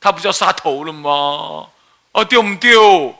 [0.00, 1.68] 他不就要杀头了吗？
[2.12, 3.14] 哦，丢不丢？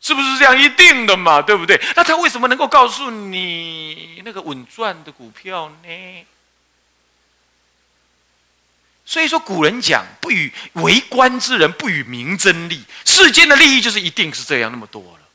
[0.00, 1.40] 是不是这样一定的嘛？
[1.40, 1.80] 对不对？
[1.96, 6.26] 那他为什么能够告诉你那个稳赚的股票呢？
[9.06, 15.28] 所以说，古人讲不与为官之人不与民争利，世间的利益就是一定是这样那么多了。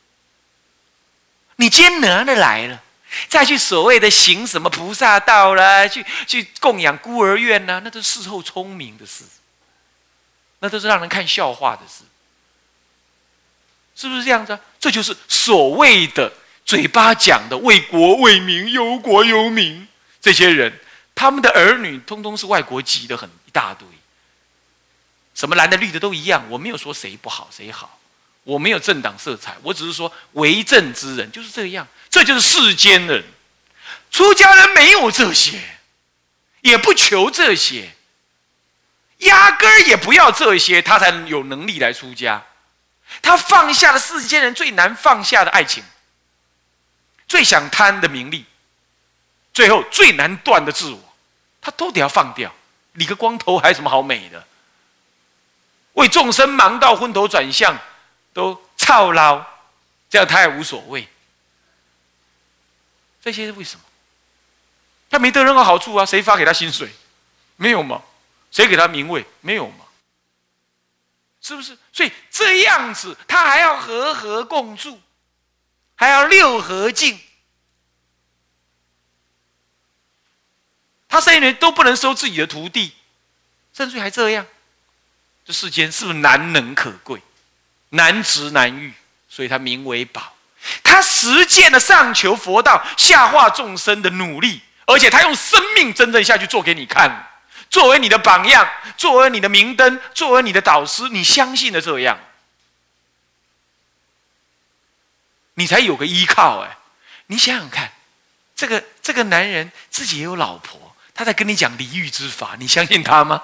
[1.55, 2.81] 你今天拿的来了，
[3.27, 9.23] 再去所谓的行什么菩萨道啦，去去供养孤儿院呐，那都是事后聪明的事，
[10.59, 12.03] 那都是让人看笑话的事，
[13.95, 14.57] 是不是这样子？
[14.79, 16.31] 这就是所谓的
[16.65, 19.87] 嘴巴讲的为国为民、忧国忧民
[20.21, 20.79] 这些人。
[21.15, 23.85] 他们的儿女通通是外国籍的，很一大堆，
[25.35, 26.45] 什么蓝的绿的都一样。
[26.49, 27.99] 我没有说谁不好谁好，
[28.45, 31.85] 我没有政党色彩，我只是说为政之人就是这样。
[32.09, 33.21] 这就是世间人，
[34.09, 35.61] 出家人没有这些，
[36.61, 37.93] 也不求这些，
[39.83, 42.43] 也不要这些，他才有能力来出家。
[43.21, 45.83] 他放下了世间人最难放下的爱情，
[47.27, 48.45] 最想贪的名利，
[49.53, 51.15] 最后最难断的自我。
[51.61, 52.53] 他都得要放掉，
[52.93, 54.45] 理个光头还有什么好美的？
[55.93, 57.77] 为众生忙到昏头转向，
[58.31, 59.43] 都操劳，
[60.09, 61.07] 这样他也无所谓。
[63.21, 63.83] 这些是为什么？
[65.09, 66.05] 他没得任何好处啊！
[66.05, 66.89] 谁发给他薪水？
[67.57, 68.01] 没有吗？
[68.51, 69.25] 谁给他名位？
[69.41, 69.85] 没有嘛？
[71.41, 71.77] 是不是？
[71.93, 75.01] 所以这样子，他还要和和共住，
[75.95, 77.19] 还要六合敬。
[81.07, 82.93] 他甚至都不能收自己的徒弟，
[83.73, 84.45] 甚至还这样，
[85.43, 87.21] 这世间是不是难能可贵、
[87.89, 88.93] 难值难遇？
[89.27, 90.33] 所以他名为宝。
[90.83, 97.28] 他实践了上求佛道、下化众生的努力，而且他用生命真正下去做给你看，
[97.69, 98.67] 作为你的榜样，
[98.97, 102.19] 作为你的明灯，作为你的导师，你相信的这样，
[105.53, 106.61] 你才有个依靠。
[106.61, 106.77] 哎，
[107.27, 107.91] 你想想看，
[108.55, 110.95] 这个这个男人自己也有老婆。
[111.13, 113.43] 他在跟你讲离欲之法，你相信他吗？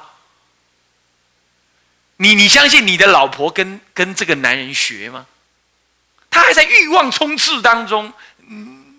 [2.17, 5.27] 你你相信你的老婆跟跟这个男人学吗？
[6.31, 8.13] 他还在欲望冲刺当中，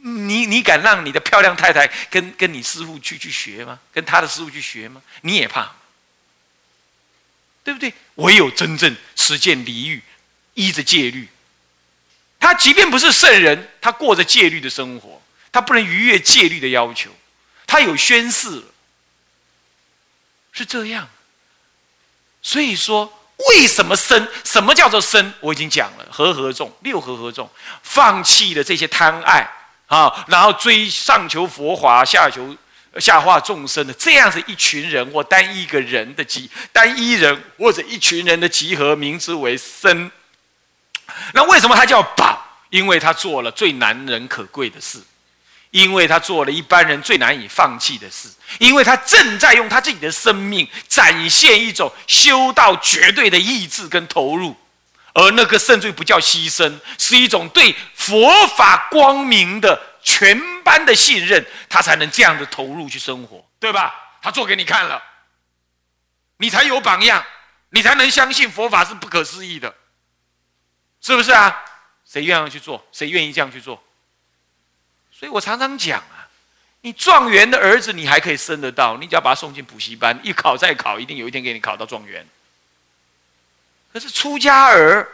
[0.06, 3.80] 你你敢让你的漂亮太太跟跟你师傅去去学吗？
[3.92, 5.02] 跟他的师傅去学吗？
[5.22, 5.74] 你也怕，
[7.64, 7.92] 对不对？
[8.14, 10.00] 唯有真正实践离欲，
[10.54, 11.28] 依着戒律，
[12.38, 17.10] 他即便不是圣人，他过着戒律的生活，他不能逾越戒律的要求。
[17.66, 18.62] 他有宣誓，
[20.52, 21.08] 是这样。
[22.42, 23.12] 所以说，
[23.48, 24.28] 为什么生？
[24.44, 25.34] 什么叫做生？
[25.40, 27.50] 我已经讲了，和合众六合合众，
[27.82, 29.50] 放弃了这些贪爱
[29.86, 32.56] 啊，然后追上求佛法，下求
[32.98, 40.10] 下化众生的这样子一群人或单一个人的集，单一人或者一群人的集合，名之为生。
[41.32, 42.42] 那为什么他叫宝？
[42.70, 45.00] 因为他做了最难能可贵的事。
[45.72, 54.56] 因为他做了一般人最难以放弃的事，因为他正在用他自己的生命展现一种修道绝对的意志跟投入，
[55.18, 63.94] 而那个甚至不叫牺牲，是一种对佛法光明的全班的信任，他才能这样的投入去生活，对吧？
[64.20, 65.02] 他做给你看了，
[66.36, 67.24] 你才有榜样，
[67.70, 69.74] 你才能相信佛法是不可思议的，
[71.00, 71.64] 是不是啊？
[72.04, 72.86] 谁愿意去做？
[72.92, 73.82] 谁愿意这样去做？
[75.10, 76.28] 所以我常常讲啊，
[76.82, 82.28] 你状元的儿子你还可以生得到，你只要把他送进补习班，一考再考，一定有一天给你考到状元。
[83.96, 85.08] 可是出家儿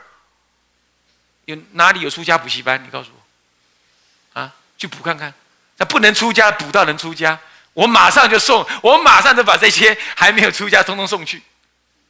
[1.45, 2.83] 有哪里有出家补习班？
[2.83, 5.33] 你告诉我，啊，去补看看。
[5.77, 7.39] 那不能出家补到能出家，
[7.75, 11.41] 我马上就送，我马上就把这些还没有出家通通送去，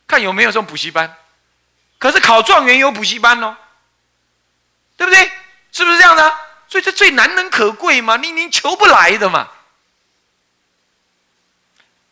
[0.06, 1.14] 看有没有这种补习班。
[1.98, 3.54] 可是考状元有补习班哦，
[4.96, 5.30] 对不对？
[5.72, 6.34] 是不是这样的？
[6.68, 9.46] 所以这最难能可贵嘛，你你求不来的嘛。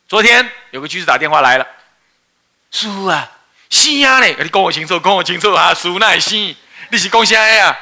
[0.07, 1.67] 昨天有个居士打电话来了，
[2.71, 3.27] 师傅啊，
[3.71, 6.55] 心呀嘞，你跟我清楚，跟我清楚啊，叔那心，
[6.91, 7.79] 你是讲啥呀？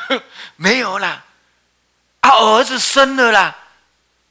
[0.56, 1.22] 没有啦，
[2.20, 3.54] 啊，儿子生了啦。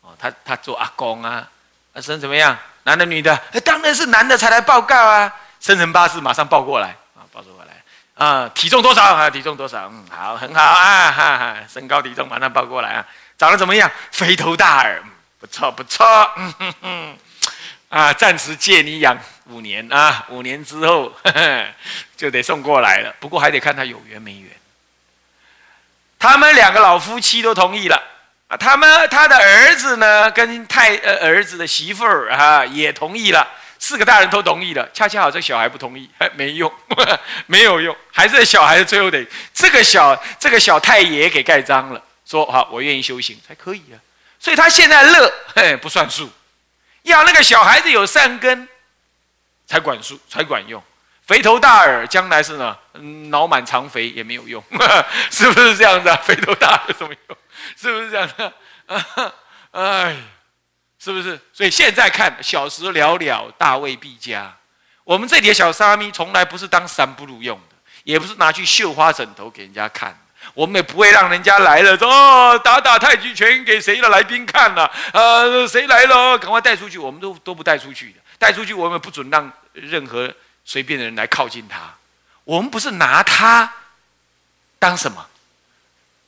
[0.02, 1.48] 哦，他他做阿公啊，
[1.94, 2.58] 啊生怎么样？
[2.84, 3.36] 男的女的？
[3.64, 6.96] 当然是男的才来报告啊，生辰八字马上报过来。
[8.16, 9.04] 啊，体重多少？
[9.14, 9.90] 啊，体重多少？
[9.92, 13.06] 嗯，好，很好啊，哈哈，身高体重马上报过来啊。
[13.38, 13.92] 长得怎么样？
[14.10, 15.04] 肥头大耳，
[15.38, 16.08] 不错不错。
[16.38, 17.18] 嗯哼哼，
[17.90, 19.18] 啊，暂时借你养
[19.48, 21.66] 五年啊，五年之后呵呵
[22.18, 23.16] 就得送过来了。
[23.20, 24.50] 不过还得看他有缘没缘。
[26.18, 28.02] 他们两个老夫妻都同意了
[28.48, 33.48] 啊，他们他的儿子呢，跟太呃儿子的媳妇儿啊也同意了。
[33.78, 36.72] 四个大人都同意了，恰恰好这小孩不同意， 没用，
[37.46, 44.00] 没有用，还是小孩子最后得这个小这个小太爷给盖章了，说好我愿意修行才可以啊。
[44.40, 46.32] 所以他现在乐，嘿，不算数，
[47.04, 48.68] 要那个小孩子有善根
[49.66, 50.82] 才管束才管用。
[51.24, 52.78] 肥头大耳，将来是呢，
[53.30, 54.64] 脑满肠肥也没有用，
[55.32, 56.16] 是不是这样的？
[56.18, 57.38] 肥头大耳怎么用？
[57.76, 58.54] 是不是这样的？
[59.72, 60.16] 哎，
[61.00, 61.40] 是不是？
[61.52, 64.54] 所以现在看，小时了了，大未必佳。
[65.04, 70.16] 我们这里的小沙弥，从来不是当三不如用的，也不是拿去绣花枕头给人家看。
[70.54, 74.92] 我们也不会让人家来了，说哦，打打太极拳给谁的来宾看了？
[75.12, 76.38] 呃，谁来了？
[76.38, 77.00] 赶快带出去。
[77.00, 80.32] 我们都都不带出去的，带出去我们不准让任何。
[80.68, 81.94] 随便的人来靠近他，
[82.44, 83.72] 我们不是拿他
[84.80, 85.24] 当什么？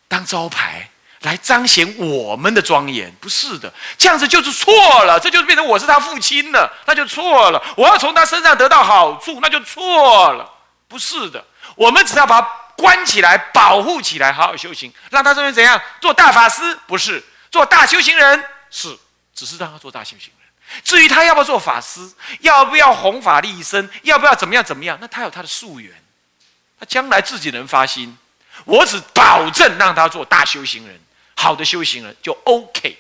[0.08, 0.92] 当招牌
[1.22, 3.12] 来彰显我们的庄严？
[3.20, 4.72] 不是的，这样子就是错
[5.06, 7.60] 了，这就是变成我是他父亲了，那就错了。
[7.76, 10.48] 我要从他身上得到好处，那就错了。
[10.88, 11.44] 不是的，
[11.74, 12.48] 我们只要把他
[12.78, 16.78] 关起来，保护起来，好好修行，让他这边怎样做大法师？
[16.86, 18.96] 不是做大修行人，是
[19.34, 20.32] 只是让他做大修行。
[20.84, 22.10] 至于他要不要做法师，
[22.42, 25.94] 要不要弘法利生，要不要怎么样怎么样，那他有他的夙缘，
[26.80, 28.18] 他将来自己能发心。
[28.66, 31.00] 我只保证让他做大修行人，
[31.36, 32.98] 好的修行人就 OK。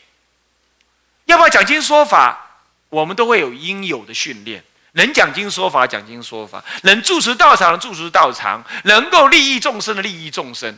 [1.25, 4.63] 要不要讲经说法，我们都会有应有的训练。
[4.93, 10.75] 能讲经说法讲经说法，能住持道场的住持道场，能够利益众生的利益众生，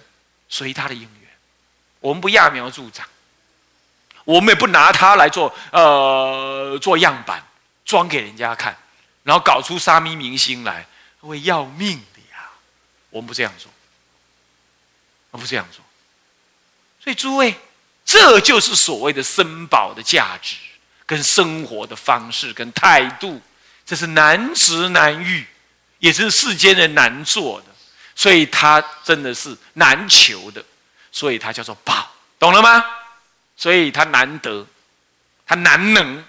[0.49, 1.29] 随他的因缘，
[1.99, 3.07] 我们不揠苗助长。
[4.29, 7.43] 我们也不拿它来做呃做样板，
[7.83, 8.77] 装给人家看，
[9.23, 10.85] 然后搞出沙弥明星来，
[11.19, 12.47] 会要命的呀！
[13.09, 13.71] 我们不这样做，
[15.31, 15.83] 我不这样做。
[17.03, 17.55] 所以诸位，
[18.05, 20.57] 这就是所谓的生宝的价值，
[21.07, 23.41] 跟生活的方式跟态度，
[23.83, 25.47] 这是难值难遇，
[25.97, 27.67] 也是世间人难做的，
[28.15, 30.63] 所以它真的是难求的，
[31.11, 32.85] 所以它叫做宝，懂了吗？
[33.59, 34.65] 所以他难得，
[35.45, 36.23] 他难能，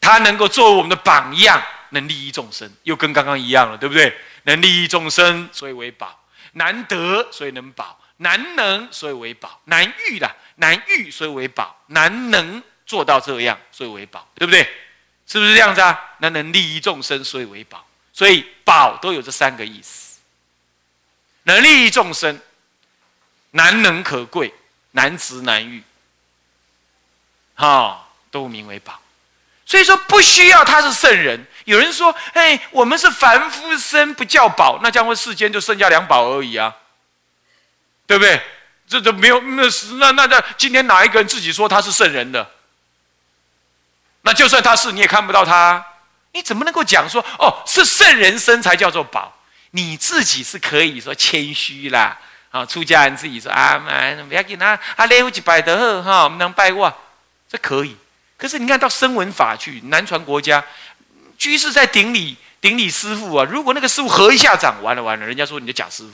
[0.00, 4.16] 他能够作为我们的榜样，能利益众生，又跟刚刚一样了，对不对？
[4.44, 6.18] 能利益众生，所以为宝；
[6.52, 14.62] 难得，所以能保；难能，所以为宝；难遇的，难遇，所以为宝；难能做到这样，所以为宝，对不对？
[15.26, 16.00] 是不是这样子啊？
[16.20, 17.86] 那能利益众生，所以为宝。
[18.14, 20.20] 所以宝都有这三个意思：
[21.42, 22.40] 能利益众生，
[23.50, 24.54] 难能可贵，
[24.92, 25.82] 难值难遇。
[27.56, 29.00] 哈，都名为宝，
[29.64, 31.44] 所以说不需要他是圣人。
[31.64, 36.72] 有人说：“哎，我们是凡夫身，不叫宝，那将会世间就剩下两宝而已啊，
[38.06, 38.40] 对不对？
[38.88, 39.64] 这都没有，那
[39.98, 42.48] 那那那今天哪一个人自己说他是圣人的？
[44.22, 45.84] 那就算他是，你也看不到他，
[46.32, 49.36] 你怎么能够讲说哦，是圣人身才叫做宝？
[49.72, 52.16] 你自己是可以说谦虚啦，
[52.52, 53.76] 啊，出家人自己说啊，
[54.28, 56.96] 不要紧啊，啊，来我几拜得哈，我们能拜过。
[57.48, 57.96] 这可以，
[58.36, 60.64] 可是你看到声闻法去南传国家，
[61.38, 63.46] 居士在顶礼顶礼师傅啊。
[63.48, 66.10] 如果那个师傅合一下掌，完了完了，人家说你的假师傅。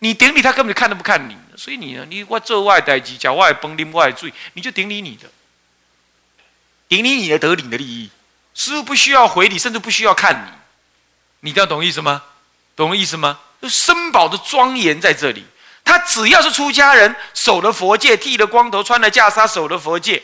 [0.00, 5.30] 你顶礼他根本就看都不看你，所以你呢，你我做外代机，脚外崩另外罪，你就顶礼你的，
[6.88, 8.10] 顶礼你的得领的利益。
[8.54, 12.22] 师傅不需要回礼，甚至不需要看你，你这样懂意思吗？
[12.76, 13.40] 懂意思吗？
[13.62, 15.46] 生宝的庄严在这里。
[15.84, 20.22] 他只要是出家人，守了佛戒，剃了光头，穿了袈裟，守了佛戒，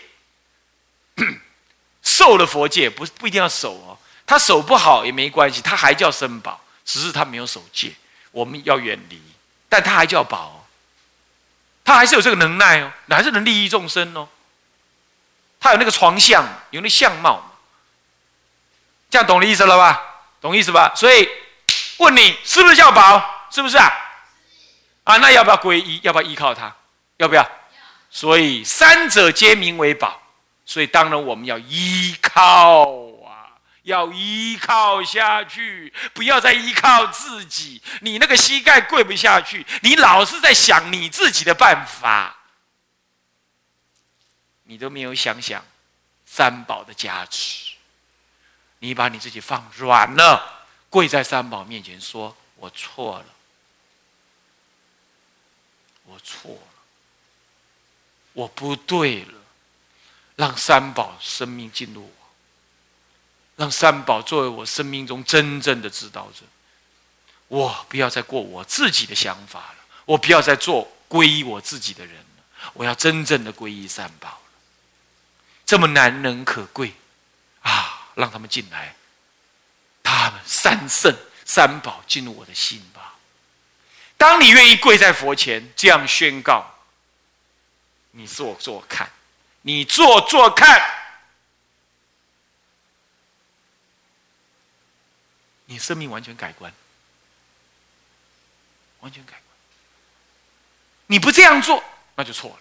[2.02, 3.98] 受了佛戒，不不一定要守哦。
[4.26, 7.92] 他守不好也没关系，他还叫生宝，只是他没有守戒，
[8.30, 9.20] 我们要远离，
[9.68, 10.66] 但他还叫宝，
[11.84, 14.28] 他还是有这个能耐哦，还是能利益众生哦。
[15.60, 17.58] 他有那个床相，有那相貌，
[19.10, 20.00] 这样懂的意思了吧？
[20.40, 20.92] 懂意思吧？
[20.96, 21.28] 所以
[21.98, 23.48] 问你是不是叫宝？
[23.50, 23.92] 是不是啊？
[25.04, 25.98] 啊，那要不要皈依？
[26.02, 26.74] 要不要依靠他？
[27.16, 27.50] 要不要？
[28.10, 30.20] 所以三者皆名为宝，
[30.64, 32.90] 所以当然我们要依靠
[33.24, 37.80] 啊，要依靠下去，不要再依靠自己。
[38.00, 42.36] 你那个膝盖跪不下去，你老是在想你自己的办法，
[44.64, 45.64] 你都没有想想
[46.26, 47.72] 三宝的加持。
[48.80, 53.26] 你把你自己放软了，跪在三宝面前说：“我错了。”
[56.10, 56.82] 我错了，
[58.32, 59.34] 我不对了，
[60.34, 62.26] 让三宝生命进入我，
[63.56, 66.42] 让三宝作为我生命中真正的指导者。
[67.46, 74.40] 我不要再过我自己的想法了，我不要再做皈依我自己的人了，我要真正的皈依三宝了。
[75.64, 76.92] 这么难能可贵
[77.62, 78.08] 啊！
[78.16, 78.96] 让他们进来，
[80.02, 81.14] 他们三圣
[81.44, 83.09] 三宝进入我的心吧。
[84.20, 86.74] 当你愿意跪在佛前这样宣告，
[88.10, 89.10] 你做做看，
[89.62, 90.78] 你做做看，
[95.64, 96.70] 你生命完全改观，
[99.00, 99.42] 完全改观。
[101.06, 101.82] 你不这样做，
[102.14, 102.58] 那就错了。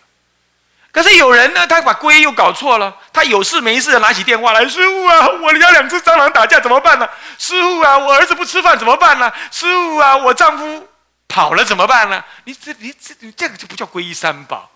[0.91, 2.97] 可是有人呢，他把皈依又搞错了。
[3.11, 7.09] 他有事没事拿起电话来：“师傅啊，我家两只蟑螂打架怎么办呢？
[7.37, 9.29] 师傅啊，我儿子不吃饭怎么办呢？
[9.51, 10.88] 师傅啊，我丈夫
[11.29, 14.69] 跑了怎么办呢？”你这、你这、你这个就不叫皈依三宝，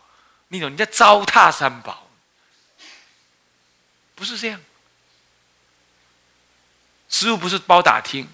[0.47, 0.71] 你懂？
[0.71, 2.07] 你在糟蹋三宝，
[4.15, 4.61] 不是这样。
[7.09, 8.27] 师傅不是包打听，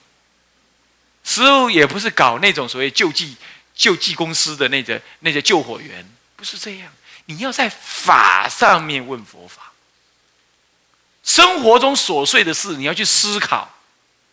[1.24, 3.36] 师傅也不是搞那种所谓救济、
[3.74, 6.92] 救济公司的那个、那个救火员，不是这样。
[7.26, 9.74] 你要在法上面问佛法，
[11.24, 13.70] 生活中琐碎的事，你要去思考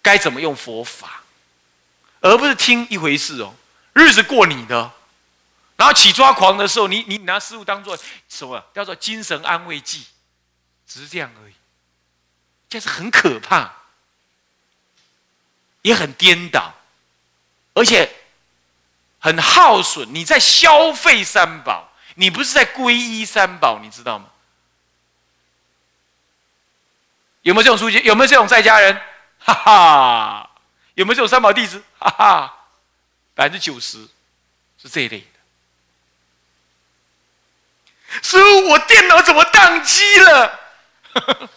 [0.00, 1.22] 该怎么用佛法，
[2.20, 3.54] 而不是听一回事哦。
[3.96, 4.92] 日子过你的，
[5.76, 7.96] 然后起抓狂的时候，你你拿师傅当做
[8.28, 8.62] 什么？
[8.74, 10.04] 叫做精神安慰剂，
[10.86, 11.54] 只是这样而已。
[12.68, 13.72] 这是很可怕，
[15.80, 16.74] 也很颠倒，
[17.72, 18.12] 而且
[19.18, 20.14] 很耗损。
[20.14, 21.90] 你在消费三宝。
[22.18, 24.26] 你不是在皈依三宝，你知道吗？
[27.42, 28.00] 有没有这种书记？
[28.04, 28.98] 有没有这种在家人？
[29.38, 30.50] 哈哈，
[30.94, 31.84] 有没有这种三宝弟子？
[31.98, 32.65] 哈哈，
[33.36, 34.08] 百分之九十
[34.82, 35.26] 是这一类的。
[38.22, 40.60] 师傅，我电脑怎么宕机了？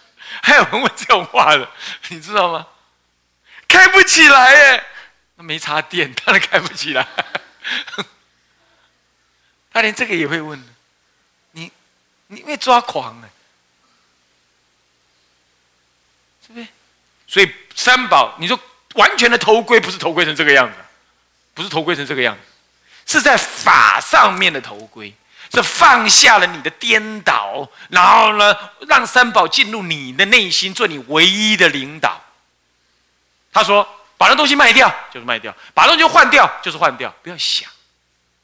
[0.43, 1.71] 还有人问这种话的，
[2.09, 2.67] 你知道吗？
[3.67, 4.85] 开不起来耶，
[5.35, 7.07] 那没插电，当然开不起来。
[9.71, 10.61] 他连这个也会问，
[11.51, 11.71] 你，
[12.27, 13.29] 你会抓狂哎，
[16.45, 16.67] 是不是？
[17.27, 18.59] 所以三宝，你说
[18.95, 20.77] 完全的头盔不是头盔成这个样子，
[21.53, 22.41] 不是头盔成这个样子，
[23.17, 25.13] 是在法上面的头盔，
[25.53, 28.55] 是放下了你的颠倒，然后呢，
[28.87, 32.21] 让三宝进入你的内心，做你唯一的领导。
[33.51, 37.69] 他说：“把那东西卖掉就是卖掉，把东西换掉就是换掉，不要想。”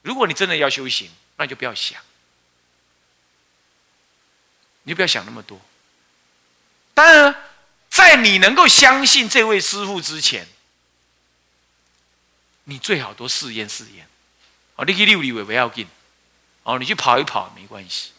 [0.02, 2.00] 如果你真的要修行，那就不要想，
[4.84, 5.60] 你就不要想那么多。
[6.94, 7.36] 当然，
[7.90, 10.48] 在你能够相信这位师傅之前，
[12.65, 14.07] 你最好多试验试验。
[14.75, 15.88] 哦，你可以六里尾不要紧，
[16.63, 18.12] 哦，你去跑一跑没关系。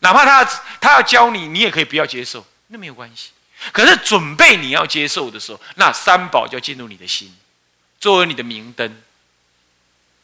[0.00, 0.44] 哪怕他
[0.80, 3.30] 他要教你，你也可以不要接受，那没有关系。
[3.72, 7.34] 可是准备你要接受的时候，那三宝就要进入你的心，
[7.98, 9.02] 作为你的明灯。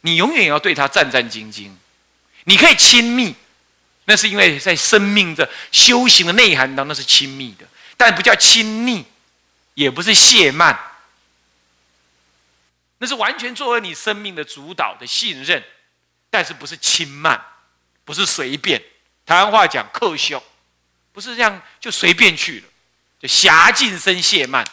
[0.02, 1.70] 你永远要对他战战兢兢，
[2.44, 3.34] 你可以亲密，
[4.04, 7.66] 那是因为在生命的修行的内涵当中是亲密的，
[7.96, 9.06] 但不叫亲密，
[9.74, 10.78] 也不是亵慢，
[13.02, 15.60] 那是完全作为你生命的主导的信任，
[16.30, 17.44] 但是不是轻慢，
[18.04, 18.80] 不是随便，
[19.26, 20.40] 台湾话讲克修，
[21.12, 22.68] 不是这样就随便去了，
[23.18, 24.64] 就狭尽生亵慢，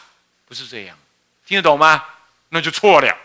[0.45, 0.95] 不是这样，
[1.43, 2.05] 听得懂吗？
[2.49, 3.17] 那就错了。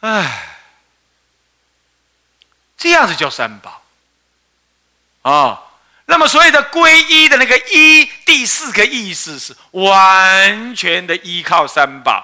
[0.00, 0.56] 唉，
[2.78, 3.82] 这样子叫三宝
[5.20, 5.63] 啊。
[6.06, 12.22] 那么所谓的皈依的那个依，第四个意思是完全的依靠三宝。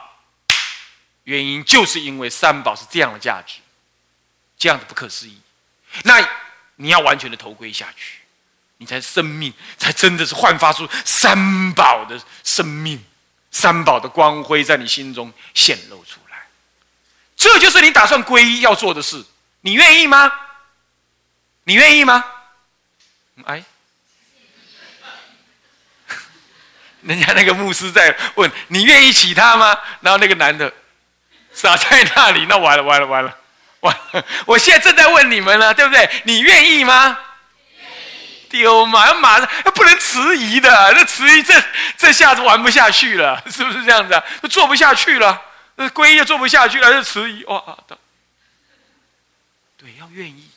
[1.24, 3.54] 原因就是因为三宝是这样的价值，
[4.58, 5.40] 这样的不可思议。
[6.02, 6.20] 那
[6.76, 8.20] 你要完全的投归下去，
[8.78, 13.02] 你才生命才真的是焕发出三宝的生命，
[13.50, 16.38] 三宝的光辉在你心中显露出来。
[17.36, 19.24] 这就是你打算皈依要做的事，
[19.60, 20.30] 你愿意吗？
[21.64, 22.24] 你愿意吗？
[23.46, 23.62] 哎，
[27.02, 29.78] 人家那个牧师在问你愿意娶她吗？
[30.00, 30.72] 然后那个男的
[31.52, 33.36] 傻在那里，那完了完了完了
[33.80, 34.24] 完了！
[34.46, 36.08] 我现在正在问你们呢，对不对？
[36.24, 37.18] 你愿意吗？
[38.50, 41.54] 丢嘛，马上不能迟疑的，这迟疑这
[41.96, 44.22] 这下子玩不下去了，是不是这样子？
[44.42, 45.40] 都做不下去了。
[45.76, 47.62] 那皈依又做不下去了，就迟疑哇！
[49.78, 50.50] 对，要愿意，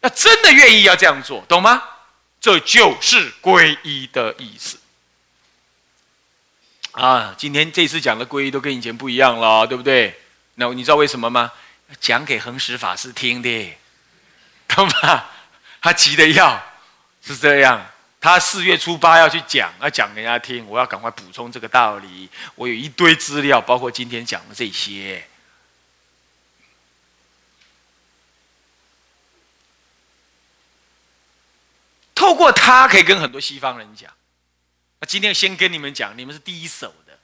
[0.00, 1.82] 要真的愿意要这样做，懂吗？
[2.40, 4.78] 这就是皈依的意思
[6.92, 7.34] 啊！
[7.36, 10.18] 今天这次讲的皈依都跟以前不一样了，对不对？
[10.54, 11.52] 那你知道为什么吗？
[12.00, 13.76] 讲给恒实法师听的，
[14.68, 15.24] 懂吗？
[15.82, 16.62] 他急的要，
[17.22, 17.84] 是这样。
[18.20, 20.66] 他四月初八要去讲，要讲给人家听。
[20.66, 22.28] 我要赶快补充这个道理。
[22.54, 25.22] 我有一堆资料，包括今天讲的这些。
[32.16, 34.10] 透过他，可以跟很多西方人讲，
[35.00, 37.18] 那今天先跟你们讲，你们是第一手的，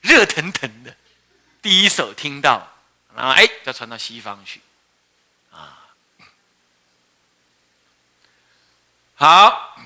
[0.00, 0.96] 热腾腾的，
[1.60, 2.72] 第一手听到，
[3.14, 4.62] 然后哎，再传到西方去，
[5.52, 5.78] 啊，
[9.14, 9.76] 好，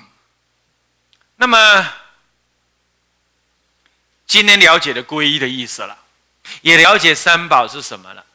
[1.35, 1.93] 那么
[4.25, 5.99] 今天了解了皈依的意思了，
[6.61, 8.25] 也了解三宝是什么了，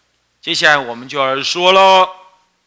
[0.42, 2.14] 接下来我们就要说喽，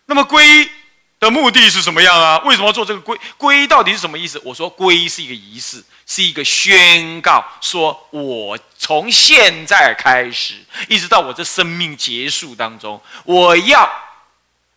[0.05, 0.71] 那么皈依。
[1.19, 2.37] 的目的是什么样啊？
[2.45, 3.67] 为什么要做这个皈皈？
[3.67, 4.39] 到底是什么意思？
[4.45, 13.91] 我说皈是一个仪式，是一个宣告，说我从现在开始，一直到我这生命结束当中，我要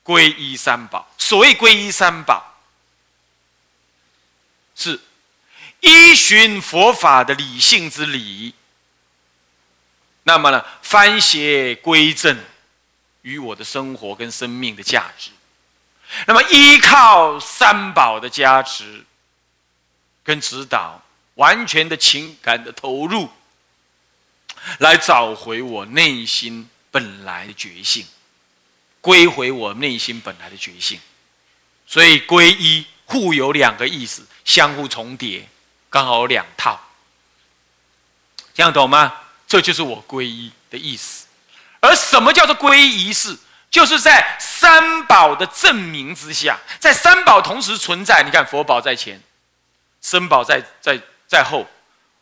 [0.02, 1.06] 皈依三宝。
[1.18, 2.54] 所谓皈依三宝，
[4.74, 4.98] 是
[5.80, 8.54] 依循佛法的理性之理。
[10.22, 12.38] 那么呢，翻邪归正
[13.22, 15.30] 于我的生活跟生命的价值。
[16.26, 19.04] 那么，依靠三宝的加持
[20.22, 21.00] 跟指导，
[21.34, 23.30] 完全的情感的投入，
[24.78, 28.06] 来找回我内心本来的觉性，
[29.00, 31.00] 归回我内心本来的觉性。
[31.86, 35.48] 所以，皈依互有两个意思，相互重叠，
[35.88, 36.80] 刚好两套。
[38.52, 39.12] 这样懂吗？
[39.46, 41.26] 这就是我皈依的意思。
[41.80, 43.36] 而什么叫做皈依仪式？
[43.70, 48.22] 就是在三宝的证明之下，在三宝同时存在。
[48.24, 49.20] 你看，佛宝在前，
[50.00, 51.64] 僧宝在在在后，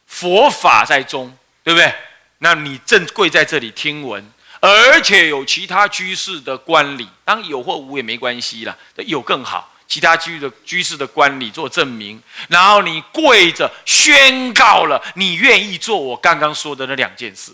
[0.07, 1.93] 佛法在中，对不对？
[2.39, 8.77] 那你正跪在这里听闻，而且有其他居士的观礼，当有或无也没关系了，
[9.07, 9.75] 有更好。
[9.89, 17.53] 其他居的居士的观礼做证明，然后你跪着宣告了，你愿意做我刚刚说的那两件事，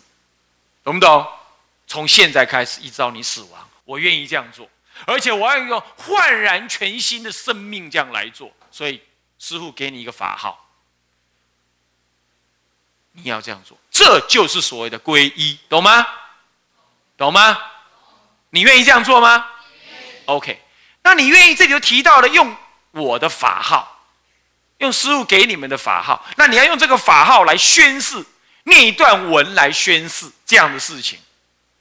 [0.83, 1.25] 懂不懂？
[1.87, 3.69] 从现在开始，一直到你死亡。
[3.85, 4.69] 我愿意这样做，
[5.07, 8.53] 而且我要用焕然全新的生命这样来做。
[8.71, 9.01] 所以，
[9.39, 10.69] 师傅给你一个法号，
[13.13, 16.07] 你要这样做，这就是所谓的皈依，懂吗？
[17.17, 17.59] 懂吗？
[18.51, 19.47] 你愿意这样做吗
[20.27, 20.61] ？OK，
[21.03, 21.55] 那你愿意？
[21.55, 22.57] 这里就提到了用
[22.93, 24.07] 我的法号，
[24.79, 28.25] 用师傅给你们的法号，那你要用这个法号来宣誓，
[28.65, 31.19] 念一段文来宣誓这样的事情。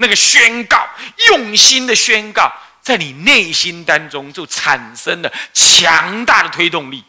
[0.03, 0.85] 那个宣告，
[1.29, 7.01] 用心的宣告，在你内心当中就产生了强大的推动力，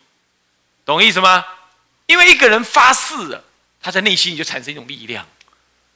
[0.87, 1.45] 懂意思吗？
[2.07, 3.43] 因为一个人发誓了，
[3.83, 5.27] 他在内心就产生一种力量，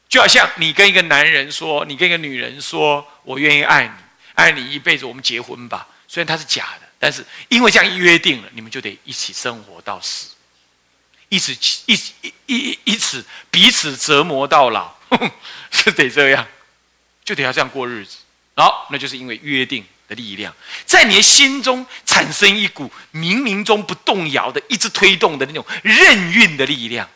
[0.09, 3.93] 就好像你跟一个男人说，你跟一个女人说，我愿意爱你，
[4.35, 5.87] 爱你一辈子，我们结婚吧。
[6.09, 10.31] 虽然他是假的，但是因为这样约定了，你们就得一起生活到死，
[11.29, 11.57] 一起
[11.87, 14.97] 一一一一起彼此折磨到老，
[15.71, 16.45] 是得这样。
[17.29, 18.17] 就得要这样过日子，
[18.57, 20.51] 好，那就是因为约定的力量，
[20.87, 27.07] 在你的心中产生一股冥冥中不动摇的、一直推动的那种任运的力量，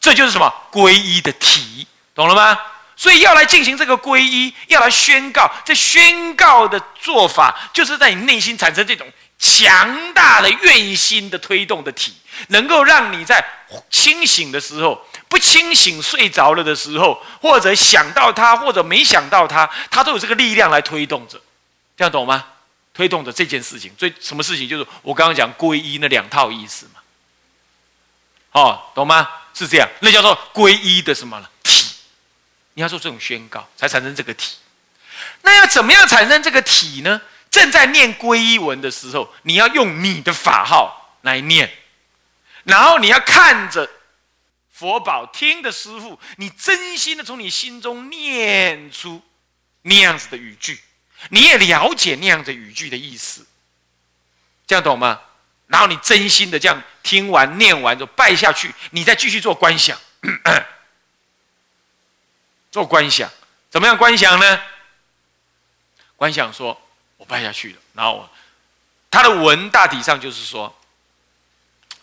[0.00, 2.58] 这就是什么皈依的体，懂了吗？
[2.96, 9.06] 所以要来进行这个皈依，要来宣告，这宣告的做法，就是在你内心产生这种
[9.38, 12.12] 强大的愿心的推动的体，
[12.48, 13.40] 能够让你在
[13.88, 15.00] 清醒的时候。
[15.28, 21.38] 不清醒、睡着了的时候，或者想到他，或者没想到他，他都有这个力量来推动着，
[21.96, 22.46] 这样懂吗？
[22.94, 24.68] 推动着这件事情，最什么事情？
[24.68, 27.00] 就是我刚刚讲皈依那两套意思嘛。
[28.52, 29.28] 哦，懂吗？
[29.52, 31.94] 是这样，那叫做皈依的什么了体？
[32.74, 34.56] 你要做这种宣告，才产生这个体。
[35.42, 37.20] 那要怎么样产生这个体呢？
[37.50, 41.70] 正在念皈依文的时候，你要用你的法号来念，
[42.64, 43.88] 然后你要看着。
[44.78, 49.20] 佛宝听的师傅，你真心的从你心中念出
[49.82, 50.80] 那样子的语句，
[51.30, 53.44] 你也了解那样的语句的意思，
[54.68, 55.20] 这样懂吗？
[55.66, 59.98] 然后你真心的这样听完念完就拜下去，你再继续做观想，
[62.70, 63.28] 做观想，
[63.70, 64.60] 怎么样观想呢？
[66.14, 66.80] 观想说，
[67.16, 68.30] 我拜下去了，然后
[69.10, 70.72] 他的文大体上就是说，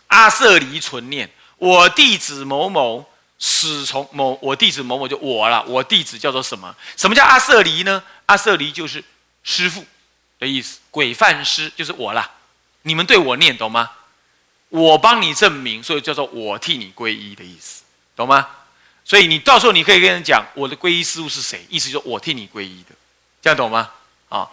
[0.08, 1.32] 阿舍离存念。
[1.58, 3.06] 我弟子某某
[3.40, 5.64] 始从某，我弟子某某就我了。
[5.68, 6.76] 我弟子叫做什么？
[6.98, 8.04] 什么叫阿舍离呢？
[8.26, 9.04] 阿舍离就是
[9.44, 9.86] 师傅
[10.40, 12.32] 的意思，鬼犯师就是我了。
[12.84, 13.92] 你们对我念懂吗？
[14.70, 17.84] 我帮你证明，所以叫做我替你皈依的意思，
[18.16, 18.48] 懂吗？
[19.06, 21.66] 所以你到时候你可以跟人讲，我的皈依师父是谁？
[21.70, 22.96] 意思就是我替你皈依的，
[23.42, 23.92] 这样懂吗？
[24.30, 24.50] 啊，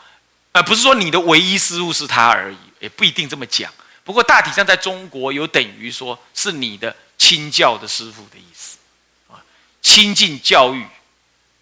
[0.53, 3.73] 而不是说你的唯一师父是他而已，也不一定这么讲。
[4.05, 8.79] 不过大体上，在中国有等于说是你的亲教的师傅的意思，
[9.29, 9.39] 啊，
[9.81, 10.85] 亲近教育，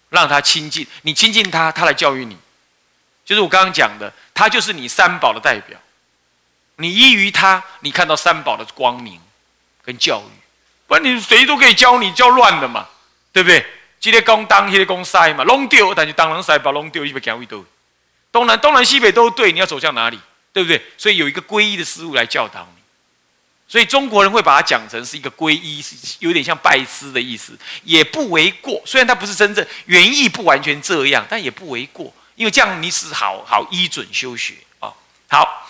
[0.09, 2.35] 让他亲近你，亲近他，他来教育你，
[3.23, 5.79] 就是我刚刚讲的，他就是你三宝的代表，
[6.77, 9.21] 你依于他，你看到三宝的光明
[9.83, 10.31] 跟教育，
[10.87, 12.87] 不然你谁都可以教你教乱的嘛，
[13.31, 13.65] 对不对？
[13.99, 17.63] 今天公当，今天讲西嘛，弄丢，但是当然塞把弄丢，你别讲位都，
[18.31, 20.19] 东南东南西北都对，你要走向哪里？
[20.53, 20.81] 对不对？
[20.97, 22.81] 所以有一个皈依的师傅来教导你。
[23.67, 28.81] 所以中国人会把它讲成是一个皈依，是有点像拜师的意思，也不为过。
[28.85, 34.91] 虽然它不是真正原意不完全这样，但也不为过，因为这样你是好好依准修学啊。
[35.29, 35.69] 好，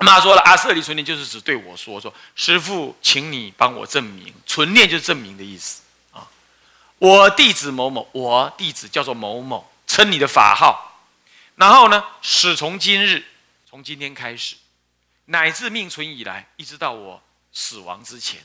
[0.00, 5.80] 那他说了，阿舍利存念就是指对我说说，师父，请你帮我证明，存念就是证明的意思
[6.12, 6.28] 啊。
[6.98, 11.00] 我弟子某某，我弟子叫做某某，称你的法号，
[11.54, 13.24] 然后呢，始从今日，
[13.68, 14.56] 从今天开始。
[15.28, 17.20] 乃至命存以来，一直到我
[17.52, 18.40] 死亡之前，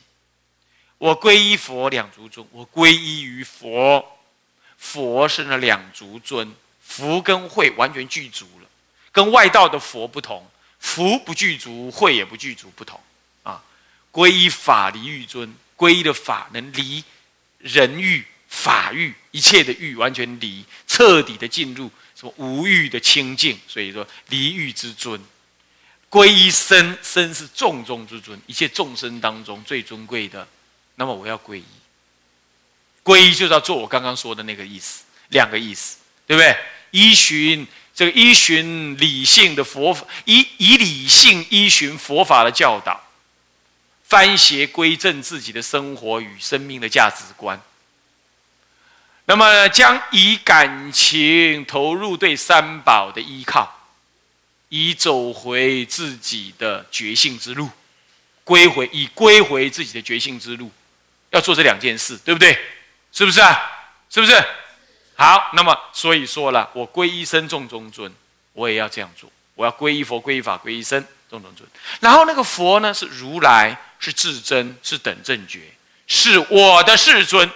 [0.97, 2.45] 我皈依佛两足尊。
[2.51, 4.03] 我皈依于佛，
[4.77, 8.67] 佛是那两足尊，福跟慧完全具足了，
[9.11, 12.99] 跟外道的佛不同，福不具足，慧也不具足，不同
[13.43, 13.63] 啊。
[14.11, 17.03] 皈依法离欲尊，皈依的法能离
[17.59, 23.59] 人欲、法欲一切的欲，完全离，彻底的进入什么无欲的清净。
[23.67, 25.19] 所以说离欲之尊。
[26.09, 30.45] 皈依身，身是众中之尊，一切众生当中最尊贵的。
[30.95, 31.63] 那么我要皈依，
[33.01, 36.53] 皈依就是要做我刚刚说的那个意思，两个意思，对不对？
[36.91, 43.01] 依循这个依循理性的佛法，以以理性依循佛法的教导，
[44.03, 47.57] 翻邪归正自己的生活与生命的价值观。
[49.31, 53.79] 那么将以感情投入对三宝的依靠。
[54.67, 57.69] 以走回自己的觉性之路，
[58.43, 60.69] 归回以归回自己的觉性之路，
[61.29, 62.57] 要做这两件事，对不对？
[63.13, 63.57] 是不是啊？
[64.09, 64.33] 是不是？
[65.15, 68.13] 好，那么所以说了，我皈依身众中尊，
[68.51, 69.31] 我也要这样做。
[69.55, 71.65] 我要皈依佛、皈依法、皈依身众中尊。
[72.01, 75.61] 然后那个佛呢，是如来，是至真，是等正觉，
[76.05, 77.49] 是我的世尊。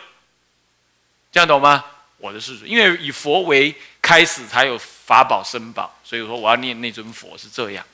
[1.36, 1.84] 这样懂吗？
[2.19, 4.80] 我的世尊，因为以佛为开始，才有。
[5.06, 7.86] 法宝生宝，所以说我要念那尊佛是这样，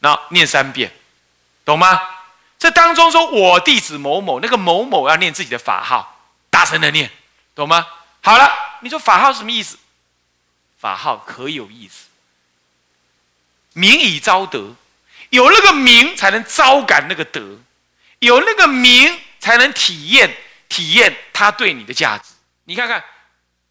[0.00, 0.90] 那念三遍，
[1.64, 2.02] 懂吗？
[2.58, 7.08] 这当中说我弟子某某，那个某某要念自己的法号，大声的念，
[7.54, 7.86] 懂吗？
[8.20, 9.78] 好了，你说法号什么意思？
[10.80, 12.06] 法号可有意思，
[13.74, 14.74] 名以招德，
[15.30, 17.60] 有那个名才能招感那个德，
[18.18, 20.36] 有那个名才能体验
[20.68, 22.30] 体验他对你的价值。
[22.66, 23.02] 你看看，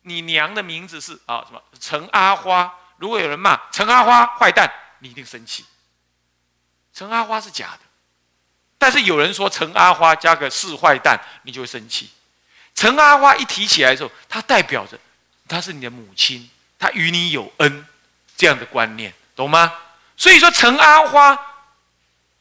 [0.02, 2.74] 你娘的名字是啊什么陈阿花。
[2.98, 5.66] 如果有人骂陈阿花坏蛋，你一定生气。
[6.94, 7.80] 陈阿花是假的，
[8.78, 12.10] 但是有人说陈阿花加个是坏蛋，你就会生气。
[12.74, 14.98] 陈阿花一提起来的时候，它代表着
[15.48, 17.86] 她是你的母亲，她与你有恩
[18.38, 19.74] 这样的观念，懂吗？
[20.16, 21.38] 所以说陈阿花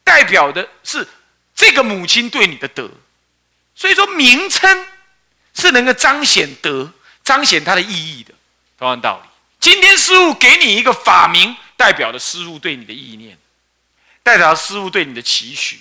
[0.05, 1.09] 代表的是
[1.53, 2.89] 这个母亲对你的德，
[3.75, 4.87] 所以说名称
[5.55, 8.35] 是能够彰显德、彰显它的意义的，
[8.79, 9.29] 同样道理。
[9.61, 13.39] 今天师傅给你一个法名，代表了师傅对你的意念，
[14.23, 15.81] 代表师傅对你的期许。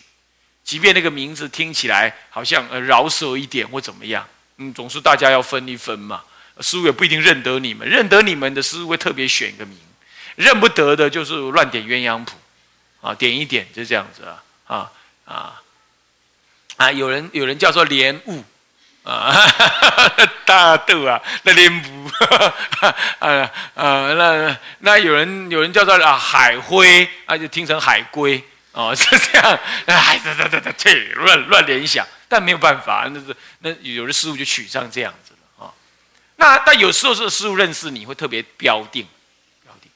[0.63, 4.25] 即便那个名字听起来好像呃饶舌一点或怎么样，
[4.57, 6.23] 嗯，总是大家要分一分嘛。
[6.61, 9.77] 师傅也不一定认得你们，认得你们的师傅会特别选一个名，
[10.35, 12.37] 认不得的就是乱点鸳鸯谱，
[13.01, 14.91] 啊，点一点就这样子啊，啊
[15.25, 15.61] 啊
[16.77, 16.91] 啊！
[16.91, 18.43] 有人有人叫做莲雾。
[19.03, 19.35] 啊，
[20.45, 22.09] 大豆啊，那莲雾，
[23.19, 35.73] 啊 啊，那那有人有人叫做海龟，啊就听成海龟，哦是这样，哎，这这这这乱乱联想，但没有办法，那是那有的师傅就取上这样子了啊。
[36.37, 39.05] 那但有时候是师傅认识你会特别标定，
[39.63, 39.91] 标定，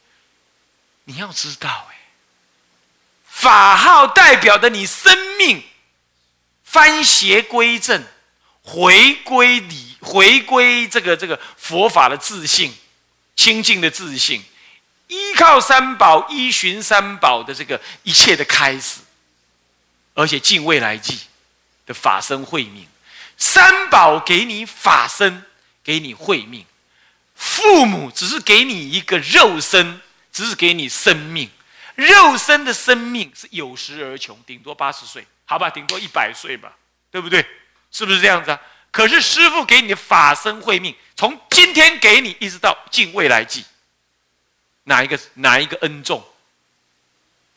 [1.05, 1.95] 你要知道哎，
[3.25, 5.63] 法号代表的你生命
[6.65, 8.03] 翻邪归正。
[8.67, 12.73] 回归理，回归这个这个佛法的自信，
[13.33, 14.43] 清净的自信，
[15.07, 18.99] 依靠三宝，依循三宝的这个一切的开始，
[20.13, 21.17] 而且敬未来际
[21.85, 22.85] 的法身慧命，
[23.37, 25.45] 三宝给你法身，
[25.81, 26.65] 给你慧命，
[27.35, 30.01] 父母只是给你一个肉身，
[30.33, 31.49] 只是给你生命，
[31.95, 36.75] 肉身的生命是有时而穷，顶多八十岁，好吧，顶多一百岁吧，
[37.09, 37.45] 对不对？
[37.91, 38.61] 是不是这样子啊？
[38.91, 43.63] 可是师傅给你的法身慧命，从今天给你一直到尽未来际，
[44.83, 46.23] 哪一个哪一个恩重？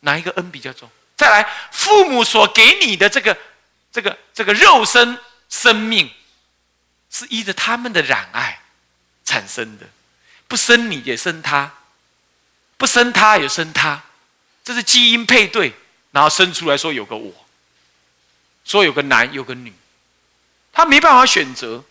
[0.01, 0.90] 哪一个恩比较重？
[1.16, 3.37] 再来，父母所给你的这个
[3.93, 6.11] 这个这个肉身生命，
[7.11, 8.61] 是依着他们的染爱
[9.25, 9.87] 产生的，
[10.49, 11.73] 不生你也生他，
[12.77, 14.03] 不生他也生他，
[14.64, 15.73] 这是基因配对，
[16.11, 17.47] 然后生出来说有个我，
[18.64, 19.73] 说有个男有个女。
[20.72, 21.83] 他没办法选择。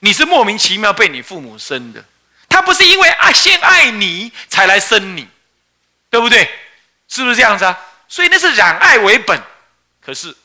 [0.00, 2.04] 你是莫名其妙被你父母生的，
[2.48, 5.26] 他不是因为爱先爱你才来生你，
[6.08, 6.48] 对不对？
[7.08, 7.76] 是不是这样子啊？
[8.06, 9.42] 所以那是染爱为本。
[10.00, 10.36] 可是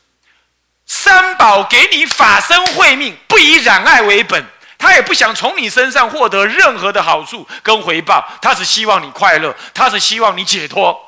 [0.88, 4.44] 三宝给你法身慧命，不以染爱为本，
[4.80, 11.00] 他也不想从你身上获得任何的好处跟回报，他只希望你快乐，他是希望你解脱。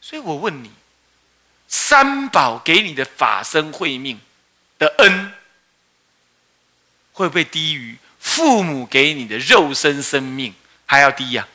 [0.00, 0.72] 所以我问你。
[1.70, 4.20] 三宝给你的法身慧命
[4.76, 5.32] 的恩，
[7.12, 10.52] 会不会低于父母给你的肉身生命
[10.84, 11.46] 还要低呀？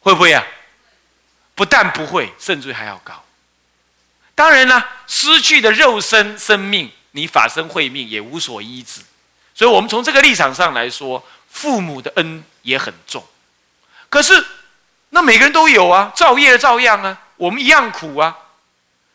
[0.00, 0.42] 会不会呀？
[1.54, 3.22] 不但不会，甚至还要高。
[4.34, 9.02] 当然了，失去的肉身生命，你法身慧命也无所依止。
[9.54, 13.22] 所以，我们从这个立场上来说，父母的恩也很重。
[14.08, 14.44] 可是，
[15.10, 18.36] 那每个人都有啊，造业照样啊，我们一样苦啊。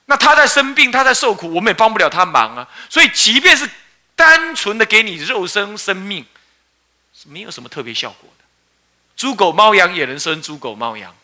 [0.09, 2.67] 那他在生病，他在受苦，我们也帮不了他忙啊。
[2.89, 3.69] 所以，即便是
[4.15, 6.25] 单纯的给你肉身生命，
[7.13, 8.43] 是没有什么特别效果的。
[9.15, 11.15] 猪狗猫羊也能生猪狗猫羊，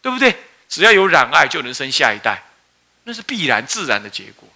[0.00, 0.44] 对不对？
[0.68, 2.40] 只要有染爱，就能生下一代，
[3.02, 4.48] 那是必然自然的结果。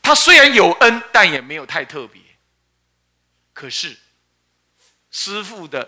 [0.00, 2.22] 他虽然有恩，但也没有太特别。
[3.52, 3.98] 可是，
[5.10, 5.86] 师父的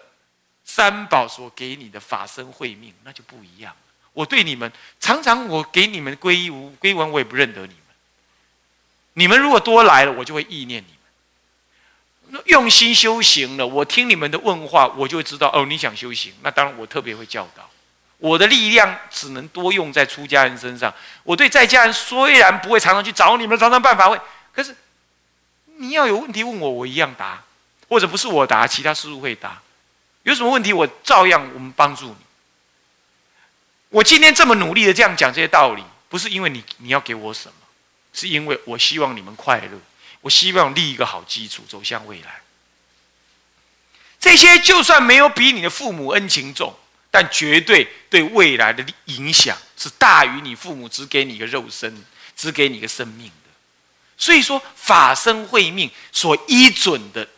[0.67, 3.75] 三宝所给你的法身慧命，那就不一样。
[4.13, 4.71] 我对你们
[5.01, 7.77] 常常，我给你们皈依无归文，我也不认得你们。
[9.15, 10.95] 你们如果多来了，我就会意念你
[12.31, 12.43] 们。
[12.47, 16.33] 用心修行了，我听你们的问话，我就会知道哦，你想修行。
[16.43, 17.69] 那当然，我特别会教导。
[18.19, 20.95] 我的力量只能多用在出家人身上。
[21.25, 24.19] 我对在家人虽然不会常常去找你们，常常办法会，
[24.53, 24.75] 可是
[25.79, 27.43] 你要有问题问我，我一样答，
[27.89, 29.61] 或者不是我答，其他师傅会答。
[30.23, 32.17] 有什么问题，我照样我们帮助你。
[33.93, 37.55] 我今天这么努力的这样讲这些道理，不是因为你你要给我什么，
[38.15, 39.79] 是因为我希望你们快乐，
[40.23, 42.41] 我希望立一个好基础，走向未来。
[44.19, 46.75] 这些就算没有比你的父母恩情重，
[47.11, 52.03] 但绝对对未来的影响是大于你父母只给你一个肉身，
[52.35, 53.51] 只给你一个生命的。
[54.17, 57.29] 所以说，法身慧命所依准的，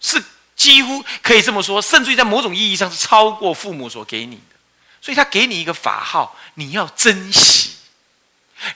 [0.00, 0.22] 是
[0.56, 4.40] 几乎可以这么说，甚至于在某种意义上是超过父母所给你。
[5.02, 7.72] 所以他给你一个法号，你要珍惜，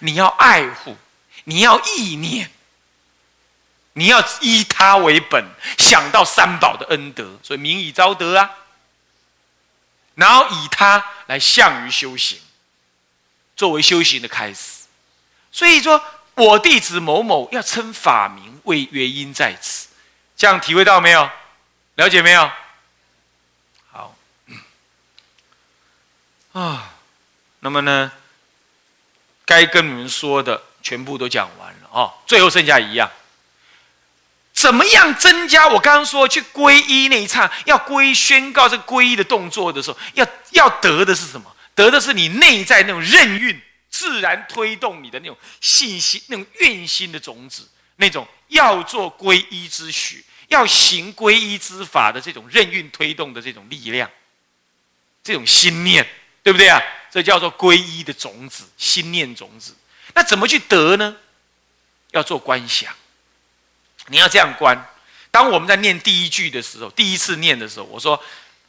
[0.00, 0.96] 你要爱护，
[1.44, 2.50] 你要意念，
[3.92, 5.44] 你要依他为本，
[5.78, 8.50] 想到三宝的恩德，所以名以昭德啊。
[10.16, 12.40] 然后以他来向于修行，
[13.54, 14.82] 作为修行的开始。
[15.52, 16.02] 所以说
[16.34, 19.86] 我弟子某某要称法名，为原因在此。
[20.36, 21.30] 这样体会到没有？
[21.94, 22.50] 了解没有？
[26.56, 26.94] 啊，
[27.60, 28.10] 那么呢，
[29.44, 33.10] 该跟你们说的全部都讲完了啊，最后剩下一样，
[34.54, 35.68] 怎么样增加？
[35.68, 41.54] 我刚刚说去皈依那一刹，要皈宣告这皈依的动作的时候，要要得的是什么？
[41.74, 54.10] 得的是你内在那种任运，自然推动你的那种信心、那种愿心的种子，那种要做皈依之许，要行皈依之法的这种任运推动的这种力量，
[55.22, 56.08] 这种心念。
[56.46, 56.80] 对不对啊？
[57.10, 59.74] 这叫做皈依的种子，心念种子。
[60.14, 61.16] 那怎么去得呢？
[62.12, 62.94] 要做观想。
[64.06, 64.80] 你要这样观。
[65.32, 68.22] 当我们在念第一句的时候，第一次念的时候，我说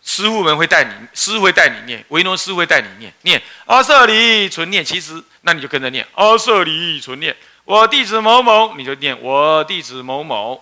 [0.04, 4.84] 师傅们会带你，师傅会带你念，维诺师傅会带你念，念阿舍离纯念。
[4.84, 7.38] 其实那你就跟着念阿舍离纯念。
[7.64, 10.60] 我弟子某某，你就念我弟子某某。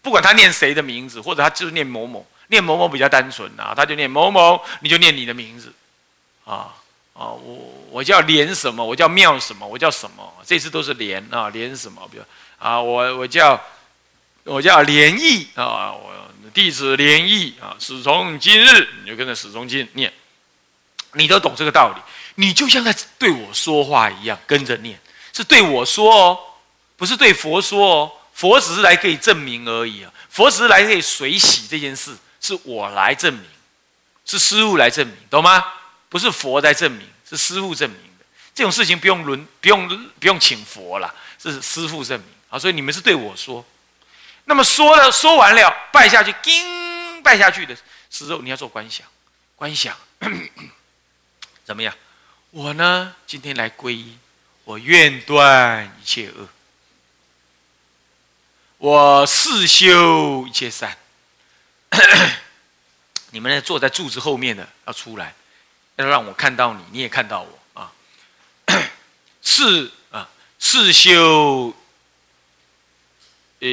[0.00, 5.70] 不管他念谁的名字，或者他就是念某某，念某某比较单纯啊，他就念某某，你就念你的名字。
[6.44, 6.74] 啊
[7.14, 8.84] 啊，我我叫连什么？
[8.84, 9.66] 我叫妙什么？
[9.66, 10.34] 我叫什么？
[10.44, 12.06] 这次都是连啊，连什么？
[12.10, 12.24] 比如
[12.58, 13.60] 啊，我我叫
[14.44, 16.12] 我叫连义啊，我
[16.52, 20.12] 弟子连义啊，始从今日你就跟着始从今念，
[21.12, 22.00] 你都懂这个道理，
[22.34, 25.00] 你就像在对我说话一样，跟着念，
[25.32, 26.38] 是对我说哦，
[26.96, 33.44] 不是对佛说哦，佛只是来可以证明而已啊，佛只是来可以水洗这件事，是我来证明，
[34.26, 35.64] 是师傅来证明，懂吗？
[36.14, 38.24] 不是佛在证明，是师傅证明的。
[38.54, 42.56] 这种事情不用轮，不用不用请佛了，是师傅证明啊。
[42.56, 43.66] 所以你们是对我说，
[44.44, 47.76] 那么说了说完了，拜下去，叮，拜下去的
[48.10, 49.04] 时候，你要做观想，
[49.56, 49.96] 观想
[51.66, 51.92] 怎么样？
[52.52, 54.16] 我呢，今天来皈依，
[54.62, 56.48] 我愿断一切恶，
[58.78, 60.96] 我誓修一切善。
[63.32, 65.34] 你们呢，坐在柱子后面的要出来。
[65.96, 67.92] 要让我看到你，你也看到我啊！
[69.42, 70.28] 是啊，
[70.58, 71.74] 是修，
[73.60, 73.68] 呃，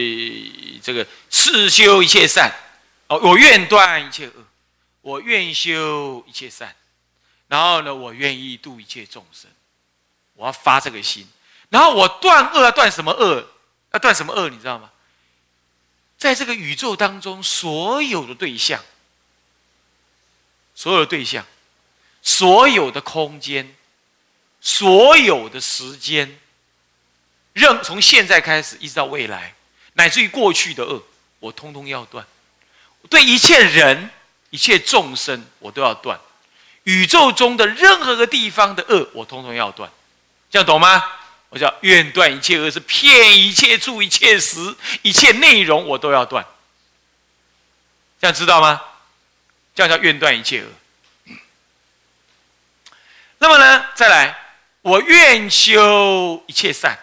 [0.84, 2.53] 这个是修一切善，
[3.07, 4.34] 哦，我愿断一切恶，
[5.01, 6.75] 我愿修一切善，
[7.47, 9.49] 然后呢，我愿意度一切众生，
[10.36, 11.27] 我要发这个心，
[11.69, 13.47] 然后我断恶断什么恶？
[13.91, 14.49] 要断什么恶？
[14.49, 14.91] 你知道吗？
[16.17, 18.79] 在这个宇宙当中，所有的对象，
[20.75, 21.43] 所有的对象，
[22.21, 23.75] 所有的空间，
[24.62, 26.39] 所有的时间，
[27.53, 29.55] 任从现在开始一直到未来，
[29.93, 31.03] 乃至于过去的恶，
[31.39, 32.25] 我通通要断。
[33.10, 34.10] 对一切人、
[34.51, 36.19] 一切众生，我都要断。
[36.84, 39.91] 宇宙中的任何个地方的恶，我通通要断。
[40.49, 41.03] 这样懂吗？
[41.49, 46.45] 我叫愿断一切恶，是骗一切住、一切时、一切内容，我都要断。
[48.21, 48.81] 这样知道吗？
[49.75, 50.67] 这样叫愿断一切恶。
[53.43, 54.38] 那么呢，再来，
[54.84, 56.95] 我愿修一切善。